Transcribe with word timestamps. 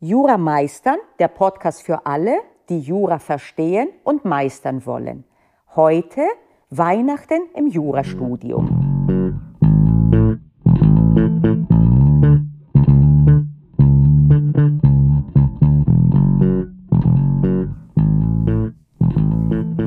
Jura 0.00 0.38
meistern, 0.38 0.98
der 1.18 1.26
Podcast 1.26 1.82
für 1.82 2.06
alle, 2.06 2.38
die 2.68 2.78
Jura 2.78 3.18
verstehen 3.18 3.88
und 4.04 4.24
meistern 4.24 4.86
wollen. 4.86 5.24
Heute 5.74 6.22
Weihnachten 6.70 7.40
im 7.56 7.66
Jurastudium. 7.66 9.47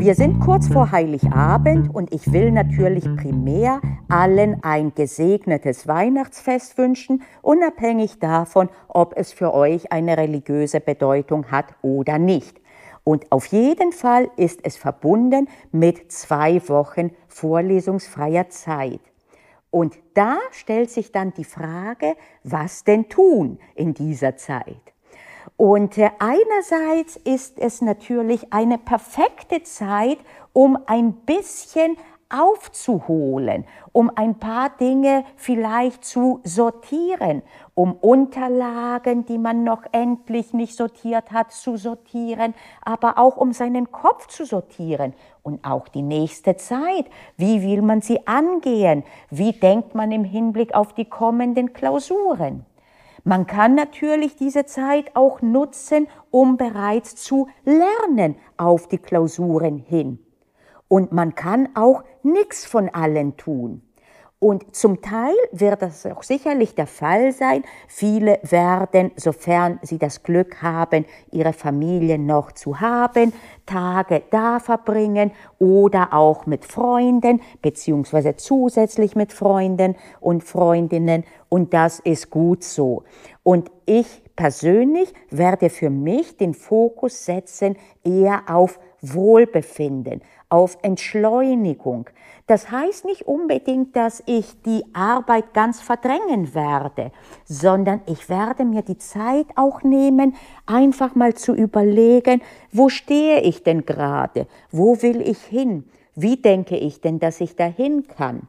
Wir 0.01 0.15
sind 0.15 0.39
kurz 0.39 0.67
vor 0.67 0.91
Heiligabend 0.91 1.93
und 1.93 2.11
ich 2.11 2.33
will 2.33 2.51
natürlich 2.51 3.03
primär 3.17 3.79
allen 4.09 4.57
ein 4.63 4.95
gesegnetes 4.95 5.87
Weihnachtsfest 5.87 6.75
wünschen, 6.79 7.21
unabhängig 7.43 8.17
davon, 8.17 8.69
ob 8.87 9.15
es 9.15 9.31
für 9.31 9.53
euch 9.53 9.91
eine 9.91 10.17
religiöse 10.17 10.79
Bedeutung 10.79 11.51
hat 11.51 11.67
oder 11.83 12.17
nicht. 12.17 12.59
Und 13.03 13.31
auf 13.31 13.45
jeden 13.45 13.91
Fall 13.91 14.31
ist 14.37 14.61
es 14.63 14.75
verbunden 14.75 15.47
mit 15.71 16.11
zwei 16.11 16.67
Wochen 16.67 17.11
vorlesungsfreier 17.27 18.49
Zeit. 18.49 19.01
Und 19.69 19.99
da 20.15 20.39
stellt 20.49 20.89
sich 20.89 21.11
dann 21.11 21.31
die 21.35 21.43
Frage, 21.43 22.15
was 22.43 22.83
denn 22.83 23.07
tun 23.07 23.59
in 23.75 23.93
dieser 23.93 24.35
Zeit? 24.35 24.90
Und 25.57 25.97
äh, 25.97 26.09
einerseits 26.19 27.15
ist 27.17 27.59
es 27.59 27.81
natürlich 27.81 28.51
eine 28.51 28.77
perfekte 28.77 29.63
Zeit, 29.63 30.19
um 30.53 30.77
ein 30.87 31.13
bisschen 31.13 31.97
aufzuholen, 32.31 33.65
um 33.91 34.09
ein 34.15 34.39
paar 34.39 34.69
Dinge 34.69 35.25
vielleicht 35.35 36.05
zu 36.05 36.39
sortieren, 36.43 37.41
um 37.75 37.93
Unterlagen, 37.93 39.25
die 39.25 39.37
man 39.37 39.63
noch 39.63 39.83
endlich 39.91 40.53
nicht 40.53 40.75
sortiert 40.75 41.31
hat, 41.31 41.51
zu 41.51 41.77
sortieren, 41.77 42.53
aber 42.81 43.17
auch 43.17 43.37
um 43.37 43.53
seinen 43.53 43.91
Kopf 43.91 44.27
zu 44.27 44.45
sortieren 44.45 45.13
und 45.43 45.63
auch 45.65 45.87
die 45.87 46.01
nächste 46.01 46.55
Zeit. 46.55 47.05
Wie 47.37 47.61
will 47.61 47.81
man 47.81 48.01
sie 48.01 48.25
angehen? 48.27 49.03
Wie 49.29 49.51
denkt 49.51 49.95
man 49.95 50.11
im 50.11 50.23
Hinblick 50.23 50.73
auf 50.73 50.93
die 50.93 51.05
kommenden 51.05 51.73
Klausuren? 51.73 52.65
Man 53.23 53.45
kann 53.45 53.75
natürlich 53.75 54.35
diese 54.35 54.65
Zeit 54.65 55.15
auch 55.15 55.41
nutzen, 55.41 56.07
um 56.31 56.57
bereits 56.57 57.15
zu 57.15 57.47
lernen 57.63 58.35
auf 58.57 58.87
die 58.87 58.97
Klausuren 58.97 59.77
hin. 59.77 60.19
Und 60.87 61.11
man 61.11 61.35
kann 61.35 61.69
auch 61.75 62.03
nichts 62.23 62.65
von 62.65 62.89
allen 62.89 63.37
tun. 63.37 63.81
Und 64.43 64.75
zum 64.75 65.03
Teil 65.03 65.35
wird 65.51 65.83
das 65.83 66.03
auch 66.07 66.23
sicherlich 66.23 66.73
der 66.73 66.87
Fall 66.87 67.31
sein. 67.31 67.63
Viele 67.87 68.39
werden, 68.41 69.11
sofern 69.15 69.77
sie 69.83 69.99
das 69.99 70.23
Glück 70.23 70.63
haben, 70.63 71.05
ihre 71.29 71.53
Familie 71.53 72.17
noch 72.17 72.51
zu 72.51 72.81
haben, 72.81 73.33
Tage 73.67 74.23
da 74.31 74.57
verbringen 74.57 75.29
oder 75.59 76.11
auch 76.13 76.47
mit 76.47 76.65
Freunden, 76.65 77.39
beziehungsweise 77.61 78.35
zusätzlich 78.35 79.15
mit 79.15 79.31
Freunden 79.31 79.95
und 80.19 80.43
Freundinnen. 80.43 81.23
Und 81.47 81.75
das 81.75 81.99
ist 81.99 82.31
gut 82.31 82.63
so. 82.63 83.03
Und 83.43 83.69
ich 83.85 84.23
persönlich 84.35 85.13
werde 85.29 85.69
für 85.69 85.91
mich 85.91 86.37
den 86.37 86.55
Fokus 86.55 87.25
setzen 87.25 87.75
eher 88.03 88.41
auf 88.47 88.79
Wohlbefinden, 89.01 90.23
auf 90.51 90.77
Entschleunigung. 90.81 92.09
Das 92.45 92.69
heißt 92.69 93.05
nicht 93.05 93.27
unbedingt, 93.27 93.95
dass 93.95 94.21
ich 94.25 94.61
die 94.63 94.83
Arbeit 94.93 95.53
ganz 95.53 95.79
verdrängen 95.79 96.53
werde, 96.53 97.11
sondern 97.45 98.01
ich 98.05 98.27
werde 98.27 98.65
mir 98.65 98.81
die 98.81 98.97
Zeit 98.97 99.47
auch 99.55 99.83
nehmen, 99.83 100.35
einfach 100.65 101.15
mal 101.15 101.33
zu 101.33 101.53
überlegen, 101.53 102.41
wo 102.71 102.89
stehe 102.89 103.41
ich 103.41 103.63
denn 103.63 103.85
gerade? 103.85 104.47
Wo 104.69 105.01
will 105.01 105.21
ich 105.21 105.41
hin? 105.41 105.85
Wie 106.15 106.35
denke 106.35 106.75
ich 106.75 106.99
denn, 106.99 107.19
dass 107.19 107.39
ich 107.39 107.55
dahin 107.55 108.07
kann? 108.07 108.47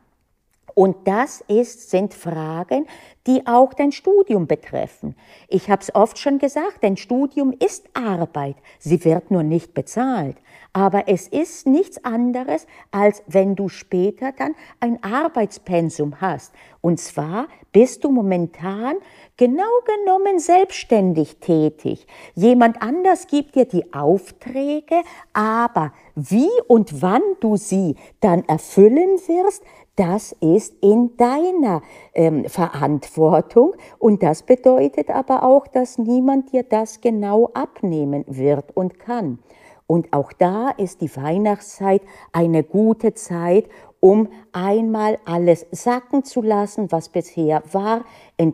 Und 0.74 1.06
das 1.06 1.42
ist, 1.48 1.90
sind 1.90 2.14
Fragen, 2.14 2.86
die 3.26 3.46
auch 3.46 3.74
dein 3.74 3.92
Studium 3.92 4.46
betreffen. 4.46 5.14
Ich 5.48 5.70
habe 5.70 5.82
es 5.82 5.94
oft 5.94 6.18
schon 6.18 6.38
gesagt, 6.38 6.78
dein 6.80 6.96
Studium 6.96 7.52
ist 7.52 7.86
Arbeit. 7.94 8.56
Sie 8.78 9.04
wird 9.04 9.30
nur 9.30 9.42
nicht 9.42 9.74
bezahlt. 9.74 10.36
Aber 10.74 11.06
es 11.06 11.28
ist 11.28 11.66
nichts 11.66 12.02
anderes, 12.02 12.66
als 12.90 13.22
wenn 13.26 13.54
du 13.56 13.68
später 13.68 14.32
dann 14.32 14.54
ein 14.80 15.02
Arbeitspensum 15.02 16.20
hast. 16.20 16.54
Und 16.80 16.98
zwar 16.98 17.48
bist 17.72 18.04
du 18.04 18.10
momentan 18.10 18.96
genau 19.36 19.62
genommen 19.84 20.38
selbstständig 20.38 21.38
tätig. 21.40 22.06
Jemand 22.34 22.80
anders 22.80 23.26
gibt 23.26 23.54
dir 23.54 23.66
die 23.66 23.92
Aufträge, 23.92 25.02
aber 25.34 25.92
wie 26.14 26.50
und 26.68 27.02
wann 27.02 27.22
du 27.40 27.56
sie 27.56 27.96
dann 28.20 28.44
erfüllen 28.46 29.18
wirst, 29.26 29.62
das 29.96 30.32
ist 30.40 30.74
in 30.80 31.18
deiner 31.18 31.82
ähm, 32.14 32.46
Verantwortung 32.46 33.74
und 33.98 34.22
das 34.22 34.42
bedeutet 34.42 35.10
aber 35.10 35.42
auch, 35.42 35.66
dass 35.66 35.98
niemand 35.98 36.52
dir 36.52 36.62
das 36.62 37.02
genau 37.02 37.50
abnehmen 37.52 38.24
wird 38.26 38.74
und 38.74 38.98
kann. 38.98 39.38
Und 39.86 40.12
auch 40.12 40.32
da 40.32 40.70
ist 40.70 41.00
die 41.00 41.14
Weihnachtszeit 41.14 42.02
eine 42.32 42.62
gute 42.62 43.14
Zeit, 43.14 43.66
um 44.00 44.28
einmal 44.52 45.18
alles 45.24 45.66
sacken 45.70 46.24
zu 46.24 46.42
lassen, 46.42 46.90
was 46.90 47.08
bisher 47.08 47.62
war, 47.72 48.04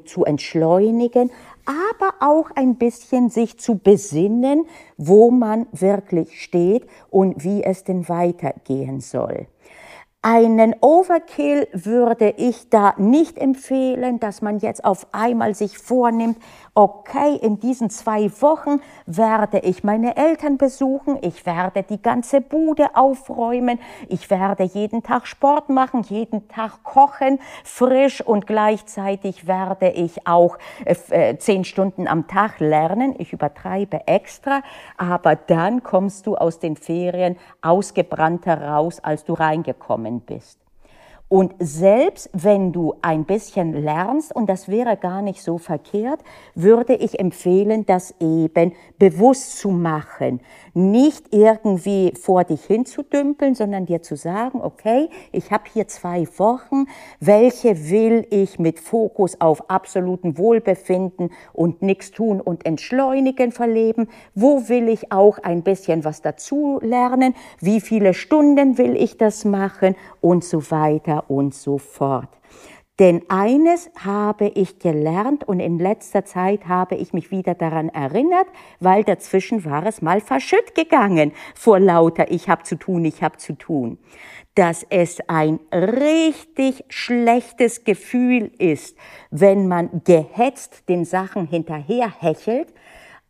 zu 0.05 0.25
entschleunigen, 0.25 1.31
aber 1.65 2.15
auch 2.21 2.51
ein 2.55 2.77
bisschen 2.77 3.31
sich 3.31 3.59
zu 3.59 3.79
besinnen, 3.79 4.67
wo 4.99 5.31
man 5.31 5.67
wirklich 5.73 6.43
steht 6.43 6.87
und 7.09 7.45
wie 7.45 7.63
es 7.63 7.85
denn 7.85 8.09
weitergehen 8.11 9.01
soll. 9.01 9.47
Einen 10.21 10.75
Overkill 10.81 11.69
würde 11.73 12.31
ich 12.31 12.71
da 12.71 12.93
nicht 12.97 13.39
empfehlen, 13.39 14.19
dass 14.19 14.43
man 14.43 14.59
jetzt 14.59 14.85
auf 14.85 15.07
einmal 15.13 15.55
sich 15.55 15.79
vornimmt, 15.79 16.39
okay, 16.75 17.37
in 17.37 17.61
diesen 17.61 17.89
zwei 17.89 18.29
Wochen 18.41 18.81
werde 19.07 19.61
ich 19.61 19.85
meine 19.85 20.17
Eltern 20.17 20.59
besuchen, 20.59 21.19
ich 21.23 21.47
werde 21.47 21.85
die 21.85 22.03
ganze 22.03 22.41
Bude 22.41 22.97
aufräumen, 22.97 23.79
ich 24.09 24.29
werde 24.29 24.65
jeden 24.65 25.05
Tag 25.05 25.29
Sport 25.29 25.69
machen, 25.69 26.03
jeden 26.03 26.49
Tag 26.49 26.83
kochen, 26.83 27.39
frisch 27.63 28.21
und 28.21 28.49
gleichzeitig 28.49 29.47
werde 29.47 29.91
ich 29.91 30.27
auch 30.27 30.59
äh, 30.85 31.37
zehn 31.37 31.63
Stunden 31.63 32.09
am 32.09 32.27
Tag 32.27 32.59
lernen. 32.59 33.15
Ich 33.19 33.33
übertreibe 33.33 34.09
extra, 34.09 34.63
aber 34.97 35.37
dann 35.37 35.85
kommst 35.85 36.27
du 36.27 36.37
aus 36.37 36.59
den 36.59 36.75
Ferien 36.75 37.37
ausgebrannter 37.63 38.61
raus, 38.63 38.99
als 38.99 39.25
du 39.25 39.35
reingekommen 39.35 40.08
Samenpest. 40.09 40.68
Und 41.29 41.55
selbst 41.59 42.31
wenn 42.33 42.73
du 42.73 42.95
ein 43.03 43.25
bisschen 43.25 43.75
lernst, 43.75 44.35
und 44.35 44.49
das 44.49 44.69
wäre 44.69 44.97
gar 44.97 45.21
nicht 45.21 45.43
so 45.43 45.59
verkehrt, 45.59 46.21
würde 46.55 46.95
ich 46.95 47.21
empfehlen, 47.21 47.85
das 47.85 48.15
eben 48.19 48.73
bewusst 48.99 49.59
zu 49.59 49.71
machen. 49.71 50.41
Nicht 50.73 51.27
irgendwie 51.35 52.15
vor 52.19 52.45
dich 52.45 52.65
hinzudümpeln, 52.65 53.55
sondern 53.55 53.85
dir 53.85 54.01
zu 54.01 54.17
sagen, 54.17 54.63
okay, 54.63 55.11
ich 55.31 55.51
habe 55.51 55.65
hier 55.71 55.87
zwei 55.87 56.27
Wochen, 56.39 56.87
welche 57.21 57.91
will 57.91 58.27
ich 58.31 58.59
mit 58.59 58.81
Fokus 58.81 59.39
auf 59.39 59.69
absoluten 59.69 60.39
Wohlbefinden 60.39 61.31
und 61.53 61.83
nichts 61.83 62.11
tun 62.11 62.41
und 62.41 62.65
entschleunigen 62.65 63.53
verleben? 63.53 64.09
Wo 64.35 64.71
will 64.71 64.89
ich 64.89 65.13
auch 65.13 65.39
ein 65.39 65.63
bisschen 65.63 66.05
was 66.05 66.23
dazu 66.23 66.79
lernen? 66.83 67.35
Wie 67.61 67.83
viele 67.83 68.15
Stunden 68.15 68.79
will 68.79 68.97
ich 68.97 69.19
das 69.19 69.45
machen? 69.45 69.95
Und 70.23 70.43
so 70.43 70.71
weiter 70.71 71.18
und 71.27 71.55
so 71.55 71.79
fort. 71.79 72.29
Denn 72.99 73.23
eines 73.29 73.91
habe 74.05 74.49
ich 74.49 74.81
gelernt 74.81 75.47
und 75.47 75.61
in 75.61 75.79
letzter 75.79 76.25
Zeit 76.25 76.67
habe 76.67 76.97
ich 76.97 77.13
mich 77.13 77.31
wieder 77.31 77.55
daran 77.55 77.91
erinnert, 77.91 78.49
weil 78.81 79.05
dazwischen 79.05 79.65
war 79.65 79.87
es 79.87 80.03
mal 80.03 80.21
verschütt 80.21 80.75
gegangen 80.75 81.33
vor 81.55 81.79
lauter 81.79 82.31
ich 82.33 82.49
habe 82.49 82.65
zu 82.65 82.75
tun, 82.75 83.05
ich 83.05 83.23
habe 83.23 83.37
zu 83.37 83.53
tun, 83.53 83.99
dass 84.57 84.85
es 84.91 85.21
ein 85.29 85.61
richtig 85.73 86.85
schlechtes 86.89 87.85
Gefühl 87.85 88.51
ist, 88.59 88.97
wenn 89.31 89.69
man 89.69 90.03
gehetzt 90.05 90.89
den 90.89 91.05
Sachen 91.05 91.47
hinterherhechelt, 91.47 92.75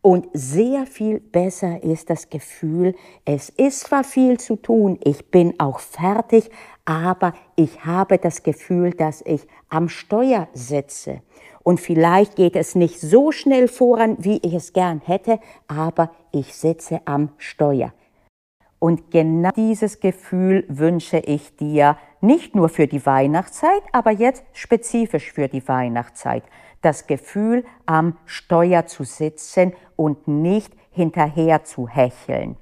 und 0.01 0.27
sehr 0.33 0.85
viel 0.85 1.19
besser 1.19 1.83
ist 1.83 2.09
das 2.09 2.29
Gefühl, 2.29 2.95
es 3.25 3.49
ist 3.49 3.81
zwar 3.81 4.03
viel 4.05 4.39
zu 4.39 4.55
tun, 4.55 4.97
ich 5.03 5.29
bin 5.29 5.59
auch 5.59 5.79
fertig, 5.79 6.49
aber 6.85 7.33
ich 7.57 7.83
habe 7.83 8.17
das 8.17 8.43
Gefühl, 8.43 8.91
dass 8.91 9.21
ich 9.25 9.45
am 9.67 9.89
Steuer 9.89 10.47
sitze. 10.53 11.21
Und 11.63 11.81
vielleicht 11.81 12.37
geht 12.37 12.55
es 12.55 12.75
nicht 12.75 12.99
so 13.01 13.31
schnell 13.31 13.67
voran, 13.67 14.15
wie 14.19 14.37
ich 14.37 14.53
es 14.53 14.71
gern 14.71 15.01
hätte, 15.03 15.39
aber 15.67 16.11
ich 16.31 16.55
sitze 16.55 17.01
am 17.05 17.29
Steuer. 17.37 17.93
Und 18.79 19.11
genau 19.11 19.49
dieses 19.57 19.99
Gefühl 19.99 20.63
wünsche 20.69 21.17
ich 21.17 21.57
dir 21.57 21.97
nicht 22.21 22.55
nur 22.55 22.69
für 22.69 22.87
die 22.87 23.05
Weihnachtszeit, 23.05 23.83
aber 23.91 24.11
jetzt 24.11 24.45
spezifisch 24.53 25.33
für 25.33 25.49
die 25.49 25.67
Weihnachtszeit. 25.67 26.43
das 26.81 27.07
Gefühl, 27.07 27.65
am 27.85 28.17
Steuer 28.25 28.85
zu 28.85 29.03
sitzen 29.03 29.73
und 29.99 30.29
nicht 30.29 30.73
hinterher 30.91 31.65
zu 31.65 31.89
hecheln. 31.89 32.55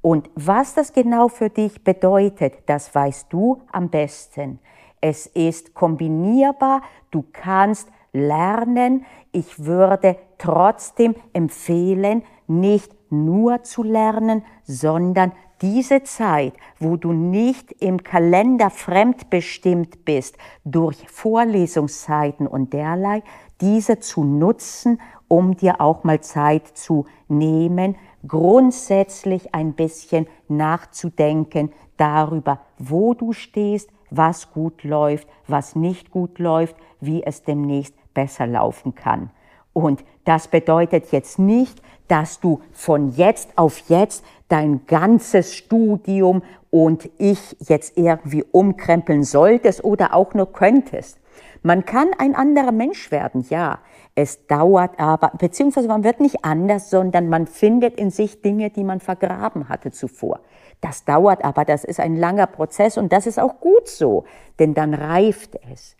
Und 0.00 0.30
was 0.36 0.74
das 0.74 0.92
genau 0.92 1.26
für 1.26 1.50
dich 1.50 1.82
bedeutet, 1.82 2.54
das 2.66 2.94
weißt 2.94 3.32
du 3.32 3.62
am 3.72 3.88
besten. 3.88 4.60
Es 5.00 5.26
ist 5.26 5.74
kombinierbar, 5.74 6.82
du 7.10 7.24
kannst 7.32 7.88
lernen. 8.12 9.04
Ich 9.32 9.64
würde 9.64 10.16
trotzdem 10.38 11.16
empfehlen, 11.32 12.22
nicht 12.46 12.94
nur 13.10 13.64
zu 13.64 13.82
lernen, 13.82 14.44
sondern 14.62 15.32
diese 15.60 16.04
Zeit, 16.04 16.52
wo 16.78 16.96
du 16.96 17.12
nicht 17.12 17.72
im 17.72 18.04
Kalender 18.04 18.70
fremdbestimmt 18.70 20.04
bist 20.04 20.38
durch 20.64 21.08
Vorlesungszeiten 21.08 22.46
und 22.46 22.72
derlei, 22.72 23.24
diese 23.60 23.98
zu 23.98 24.22
nutzen, 24.22 25.00
um 25.28 25.56
dir 25.56 25.80
auch 25.80 26.04
mal 26.04 26.20
Zeit 26.20 26.66
zu 26.66 27.06
nehmen, 27.28 27.96
grundsätzlich 28.26 29.54
ein 29.54 29.74
bisschen 29.74 30.26
nachzudenken 30.48 31.72
darüber, 31.96 32.60
wo 32.78 33.14
du 33.14 33.32
stehst, 33.32 33.90
was 34.10 34.50
gut 34.52 34.84
läuft, 34.84 35.28
was 35.46 35.76
nicht 35.76 36.10
gut 36.10 36.38
läuft, 36.38 36.76
wie 37.00 37.22
es 37.22 37.42
demnächst 37.42 37.94
besser 38.14 38.46
laufen 38.46 38.94
kann. 38.94 39.30
Und 39.72 40.04
das 40.24 40.48
bedeutet 40.48 41.12
jetzt 41.12 41.38
nicht, 41.38 41.80
dass 42.08 42.40
du 42.40 42.60
von 42.72 43.10
jetzt 43.10 43.56
auf 43.56 43.78
jetzt 43.88 44.24
dein 44.48 44.80
ganzes 44.86 45.54
Studium 45.54 46.42
und 46.70 47.08
ich 47.18 47.56
jetzt 47.60 47.96
irgendwie 47.96 48.44
umkrempeln 48.50 49.22
solltest 49.22 49.84
oder 49.84 50.14
auch 50.14 50.34
nur 50.34 50.52
könntest. 50.52 51.18
Man 51.62 51.84
kann 51.84 52.08
ein 52.18 52.34
anderer 52.34 52.72
Mensch 52.72 53.10
werden, 53.10 53.44
ja. 53.48 53.78
Es 54.14 54.46
dauert 54.46 54.98
aber, 54.98 55.32
beziehungsweise 55.38 55.88
man 55.88 56.04
wird 56.04 56.20
nicht 56.20 56.44
anders, 56.44 56.90
sondern 56.90 57.28
man 57.28 57.46
findet 57.46 57.98
in 57.98 58.10
sich 58.10 58.42
Dinge, 58.42 58.70
die 58.70 58.84
man 58.84 59.00
vergraben 59.00 59.68
hatte 59.68 59.90
zuvor. 59.90 60.40
Das 60.80 61.04
dauert 61.04 61.44
aber, 61.44 61.64
das 61.64 61.84
ist 61.84 62.00
ein 62.00 62.16
langer 62.16 62.46
Prozess 62.46 62.98
und 62.98 63.12
das 63.12 63.26
ist 63.26 63.38
auch 63.38 63.60
gut 63.60 63.88
so, 63.88 64.24
denn 64.58 64.74
dann 64.74 64.94
reift 64.94 65.56
es. 65.72 65.96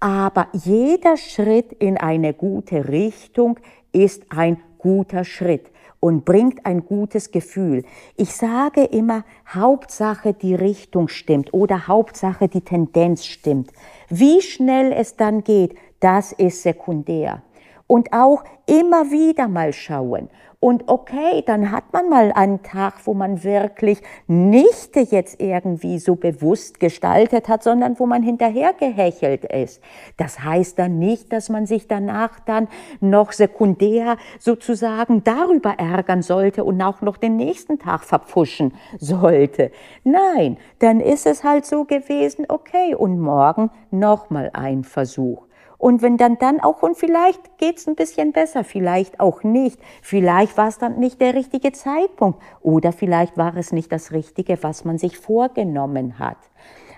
Aber 0.00 0.48
jeder 0.52 1.16
Schritt 1.16 1.72
in 1.72 1.96
eine 1.96 2.34
gute 2.34 2.88
Richtung 2.88 3.58
ist 3.92 4.24
ein 4.30 4.62
guter 4.78 5.24
Schritt 5.24 5.70
und 6.06 6.24
bringt 6.24 6.64
ein 6.64 6.86
gutes 6.86 7.32
Gefühl. 7.32 7.82
Ich 8.16 8.32
sage 8.32 8.84
immer, 8.84 9.24
Hauptsache 9.52 10.34
die 10.34 10.54
Richtung 10.54 11.08
stimmt 11.08 11.52
oder 11.52 11.88
Hauptsache 11.88 12.46
die 12.46 12.60
Tendenz 12.60 13.26
stimmt. 13.26 13.72
Wie 14.08 14.40
schnell 14.40 14.92
es 14.92 15.16
dann 15.16 15.42
geht, 15.42 15.74
das 15.98 16.30
ist 16.30 16.62
sekundär. 16.62 17.42
Und 17.86 18.12
auch 18.12 18.44
immer 18.66 19.10
wieder 19.10 19.48
mal 19.48 19.72
schauen. 19.72 20.28
Und 20.58 20.88
okay, 20.88 21.44
dann 21.46 21.70
hat 21.70 21.92
man 21.92 22.08
mal 22.08 22.32
einen 22.32 22.62
Tag, 22.62 22.94
wo 23.04 23.14
man 23.14 23.44
wirklich 23.44 24.02
nicht 24.26 24.96
jetzt 24.96 25.40
irgendwie 25.40 25.98
so 25.98 26.16
bewusst 26.16 26.80
gestaltet 26.80 27.48
hat, 27.48 27.62
sondern 27.62 27.98
wo 28.00 28.06
man 28.06 28.22
hinterher 28.22 28.72
gehechelt 28.72 29.44
ist. 29.44 29.82
Das 30.16 30.42
heißt 30.42 30.78
dann 30.78 30.98
nicht, 30.98 31.32
dass 31.32 31.50
man 31.50 31.66
sich 31.66 31.88
danach 31.88 32.40
dann 32.40 32.68
noch 33.00 33.32
sekundär 33.32 34.16
sozusagen 34.38 35.22
darüber 35.24 35.74
ärgern 35.78 36.22
sollte 36.22 36.64
und 36.64 36.80
auch 36.80 37.02
noch 37.02 37.18
den 37.18 37.36
nächsten 37.36 37.78
Tag 37.78 38.04
verpfuschen 38.04 38.74
sollte. 38.98 39.70
Nein, 40.04 40.56
dann 40.78 41.00
ist 41.00 41.26
es 41.26 41.44
halt 41.44 41.66
so 41.66 41.84
gewesen, 41.84 42.46
okay, 42.48 42.94
und 42.94 43.20
morgen 43.20 43.70
nochmal 43.90 44.50
ein 44.54 44.84
Versuch. 44.84 45.45
Und 45.78 46.02
wenn 46.02 46.16
dann 46.16 46.38
dann 46.38 46.60
auch, 46.60 46.82
und 46.82 46.96
vielleicht 46.96 47.58
geht's 47.58 47.86
ein 47.86 47.96
bisschen 47.96 48.32
besser, 48.32 48.64
vielleicht 48.64 49.20
auch 49.20 49.42
nicht, 49.42 49.78
vielleicht 50.02 50.56
war 50.56 50.68
es 50.68 50.78
dann 50.78 50.98
nicht 50.98 51.20
der 51.20 51.34
richtige 51.34 51.72
Zeitpunkt 51.72 52.40
oder 52.62 52.92
vielleicht 52.92 53.36
war 53.36 53.56
es 53.56 53.72
nicht 53.72 53.92
das 53.92 54.12
Richtige, 54.12 54.62
was 54.62 54.84
man 54.84 54.98
sich 54.98 55.18
vorgenommen 55.18 56.18
hat. 56.18 56.38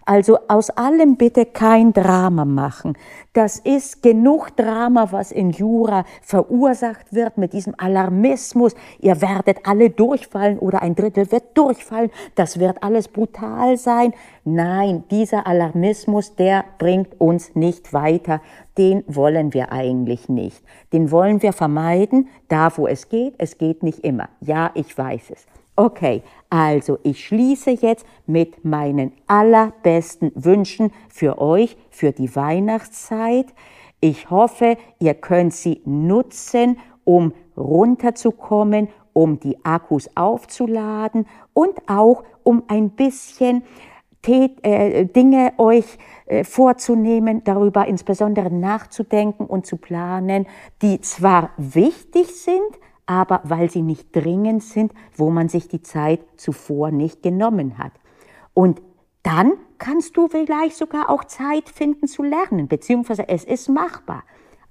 Also 0.08 0.38
aus 0.48 0.70
allem 0.70 1.16
bitte 1.16 1.44
kein 1.44 1.92
Drama 1.92 2.46
machen. 2.46 2.96
Das 3.34 3.58
ist 3.58 4.02
genug 4.02 4.56
Drama, 4.56 5.08
was 5.12 5.30
in 5.30 5.50
Jura 5.50 6.06
verursacht 6.22 7.12
wird 7.12 7.36
mit 7.36 7.52
diesem 7.52 7.74
Alarmismus. 7.76 8.74
Ihr 9.00 9.20
werdet 9.20 9.66
alle 9.66 9.90
durchfallen 9.90 10.58
oder 10.60 10.80
ein 10.80 10.94
Drittel 10.94 11.30
wird 11.30 11.58
durchfallen. 11.58 12.10
Das 12.36 12.58
wird 12.58 12.82
alles 12.82 13.08
brutal 13.08 13.76
sein. 13.76 14.14
Nein, 14.44 15.04
dieser 15.10 15.46
Alarmismus, 15.46 16.34
der 16.36 16.64
bringt 16.78 17.20
uns 17.20 17.54
nicht 17.54 17.92
weiter. 17.92 18.40
Den 18.78 19.04
wollen 19.08 19.52
wir 19.52 19.72
eigentlich 19.72 20.30
nicht. 20.30 20.64
Den 20.94 21.10
wollen 21.10 21.42
wir 21.42 21.52
vermeiden, 21.52 22.28
da 22.48 22.74
wo 22.78 22.86
es 22.86 23.10
geht. 23.10 23.34
Es 23.36 23.58
geht 23.58 23.82
nicht 23.82 23.98
immer. 23.98 24.30
Ja, 24.40 24.70
ich 24.72 24.96
weiß 24.96 25.32
es. 25.32 25.46
Okay, 25.78 26.24
also 26.50 26.98
ich 27.04 27.24
schließe 27.24 27.70
jetzt 27.70 28.04
mit 28.26 28.64
meinen 28.64 29.12
allerbesten 29.28 30.32
Wünschen 30.34 30.90
für 31.08 31.40
euch 31.40 31.76
für 31.88 32.10
die 32.10 32.34
Weihnachtszeit. 32.34 33.46
Ich 34.00 34.28
hoffe, 34.28 34.76
ihr 34.98 35.14
könnt 35.14 35.54
sie 35.54 35.80
nutzen, 35.84 36.80
um 37.04 37.32
runterzukommen, 37.56 38.88
um 39.12 39.38
die 39.38 39.64
Akkus 39.64 40.10
aufzuladen 40.16 41.28
und 41.52 41.78
auch 41.86 42.24
um 42.42 42.64
ein 42.66 42.90
bisschen 42.90 43.62
äh, 44.26 45.04
Dinge 45.04 45.52
euch 45.58 45.96
äh, 46.26 46.42
vorzunehmen, 46.42 47.44
darüber 47.44 47.86
insbesondere 47.86 48.52
nachzudenken 48.52 49.46
und 49.46 49.64
zu 49.64 49.76
planen, 49.76 50.48
die 50.82 51.00
zwar 51.02 51.50
wichtig 51.56 52.34
sind, 52.34 52.80
aber 53.08 53.40
weil 53.42 53.70
sie 53.70 53.80
nicht 53.80 54.14
dringend 54.14 54.62
sind, 54.62 54.92
wo 55.16 55.30
man 55.30 55.48
sich 55.48 55.66
die 55.66 55.80
Zeit 55.80 56.20
zuvor 56.36 56.90
nicht 56.90 57.22
genommen 57.22 57.78
hat. 57.78 57.92
Und 58.52 58.82
dann 59.22 59.54
kannst 59.78 60.16
du 60.16 60.28
vielleicht 60.28 60.76
sogar 60.76 61.08
auch 61.08 61.24
Zeit 61.24 61.70
finden 61.70 62.06
zu 62.06 62.22
lernen, 62.22 62.68
beziehungsweise 62.68 63.26
es 63.28 63.44
ist 63.44 63.68
machbar. 63.68 64.24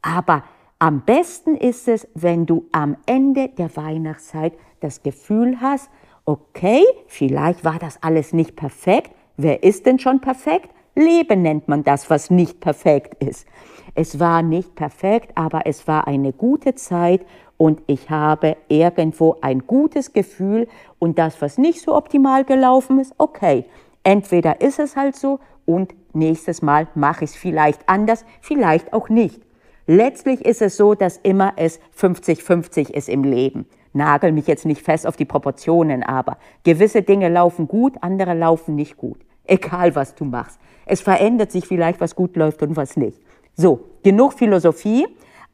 Aber 0.03 0.43
am 0.77 1.01
besten 1.01 1.55
ist 1.55 1.87
es, 1.87 2.07
wenn 2.13 2.45
du 2.45 2.67
am 2.71 2.95
Ende 3.07 3.49
der 3.49 3.75
Weihnachtszeit 3.75 4.53
das 4.81 5.01
Gefühl 5.01 5.59
hast, 5.59 5.89
okay, 6.25 6.83
vielleicht 7.07 7.65
war 7.65 7.79
das 7.79 8.03
alles 8.03 8.33
nicht 8.33 8.55
perfekt. 8.55 9.11
Wer 9.35 9.63
ist 9.63 9.87
denn 9.87 9.97
schon 9.97 10.21
perfekt? 10.21 10.69
Leben 10.93 11.41
nennt 11.41 11.67
man 11.67 11.83
das, 11.83 12.09
was 12.11 12.29
nicht 12.29 12.59
perfekt 12.59 13.23
ist. 13.23 13.47
Es 13.95 14.19
war 14.19 14.43
nicht 14.43 14.75
perfekt, 14.75 15.31
aber 15.35 15.65
es 15.65 15.87
war 15.87 16.07
eine 16.07 16.33
gute 16.33 16.75
Zeit 16.75 17.25
und 17.57 17.81
ich 17.87 18.09
habe 18.09 18.55
irgendwo 18.67 19.35
ein 19.41 19.65
gutes 19.65 20.13
Gefühl 20.13 20.67
und 20.99 21.17
das, 21.17 21.41
was 21.41 21.57
nicht 21.57 21.81
so 21.81 21.95
optimal 21.95 22.45
gelaufen 22.45 22.99
ist, 22.99 23.13
okay, 23.17 23.65
entweder 24.03 24.61
ist 24.61 24.79
es 24.79 24.95
halt 24.95 25.15
so 25.15 25.39
und 25.65 25.93
nächstes 26.13 26.61
Mal 26.61 26.87
mache 26.95 27.25
ich 27.25 27.31
es 27.31 27.35
vielleicht 27.35 27.81
anders, 27.87 28.25
vielleicht 28.41 28.93
auch 28.93 29.09
nicht. 29.09 29.41
Letztlich 29.87 30.45
ist 30.45 30.61
es 30.61 30.77
so, 30.77 30.95
dass 30.95 31.17
immer 31.17 31.53
es 31.55 31.79
50-50 31.97 32.91
ist 32.91 33.09
im 33.09 33.23
Leben. 33.23 33.65
Nagel 33.93 34.31
mich 34.31 34.47
jetzt 34.47 34.65
nicht 34.65 34.81
fest 34.81 35.07
auf 35.07 35.15
die 35.15 35.25
Proportionen, 35.25 36.03
aber 36.03 36.37
gewisse 36.63 37.01
Dinge 37.01 37.29
laufen 37.29 37.67
gut, 37.67 37.93
andere 38.01 38.33
laufen 38.33 38.75
nicht 38.75 38.97
gut. 38.97 39.17
Egal, 39.45 39.95
was 39.95 40.13
du 40.13 40.25
machst. 40.25 40.59
Es 40.85 41.01
verändert 41.01 41.51
sich 41.51 41.65
vielleicht, 41.65 41.99
was 42.01 42.15
gut 42.15 42.35
läuft 42.35 42.61
und 42.61 42.75
was 42.75 42.97
nicht. 42.97 43.19
So, 43.55 43.79
genug 44.03 44.33
Philosophie. 44.33 45.07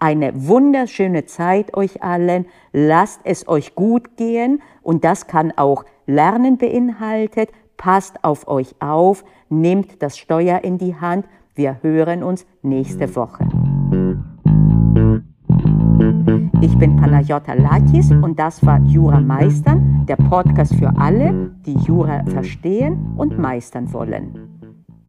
Eine 0.04 0.34
wunderschöne 0.50 1.28
Zeit 1.28 1.78
euch 1.78 2.04
allen. 2.04 2.46
Lasst 2.74 3.22
es 3.24 3.48
euch 3.48 3.74
gut 3.74 4.18
gehen 4.18 4.62
und 4.82 5.06
das 5.06 5.28
kann 5.28 5.54
auch 5.56 5.86
Lernen 6.06 6.58
beinhaltet. 6.58 7.52
Passt 7.78 8.22
auf 8.22 8.50
euch 8.50 8.76
auf, 8.82 9.24
nehmt 9.48 10.04
das 10.04 10.18
Steuer 10.18 10.62
in 10.66 10.78
die 10.78 10.94
Hand. 10.94 11.26
Wir 11.56 11.78
hören 11.84 12.22
uns 12.22 12.46
nächste 12.64 13.16
Woche. 13.16 13.48
Ich 16.60 16.78
bin 16.78 16.98
Panayota 16.98 17.54
Lakis 17.54 18.12
und 18.12 18.38
das 18.38 18.66
war 18.66 18.82
Jura 18.82 19.22
Meistern, 19.22 20.06
der 20.06 20.18
Podcast 20.18 20.76
für 20.76 20.92
alle, 20.98 21.56
die 21.66 21.76
Jura 21.76 22.26
verstehen 22.26 23.14
und 23.16 23.40
meistern 23.40 23.94
wollen. 23.94 24.53